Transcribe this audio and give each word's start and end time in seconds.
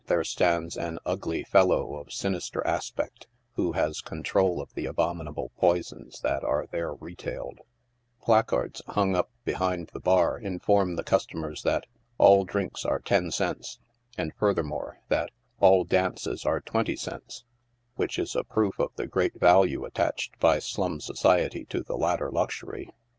there 0.07 0.23
stands 0.23 0.75
an 0.77 0.97
ugly 1.05 1.43
fellow 1.43 1.95
of 1.97 2.11
sinister 2.11 2.65
aspect, 2.65 3.27
who 3.53 3.73
has 3.73 4.01
control 4.01 4.59
of 4.59 4.73
the 4.73 4.87
abominable 4.87 5.51
poisons 5.59 6.19
that 6.21 6.43
are 6.43 6.65
there 6.71 6.95
retailed 6.95 7.59
Placards 8.19 8.81
hu 8.95 8.99
og 9.11 9.15
up 9.15 9.31
be 9.45 9.51
hind 9.51 9.91
the 9.93 9.99
bar 9.99 10.39
inform 10.39 10.95
the 10.95 11.03
customers 11.03 11.61
that" 11.61 11.85
all 12.17 12.45
drinks 12.45 12.83
are 12.83 12.97
10 12.97 13.29
cents," 13.29 13.77
and, 14.17 14.33
furthermore, 14.33 14.97
that" 15.09 15.29
all 15.61 15.83
dances 15.83 16.45
are 16.47 16.61
20 16.61 16.95
cents"— 16.95 17.43
which, 17.97 18.17
is 18.17 18.35
a 18.35 18.43
proof 18.43 18.79
of 18.79 18.89
the 18.95 19.05
great 19.05 19.39
value 19.39 19.85
attached 19.85 20.35
by 20.39 20.57
slum 20.57 20.99
society 20.99 21.63
to 21.65 21.83
the 21.83 21.95
latter 21.95 22.31
luxury. 22.31 22.89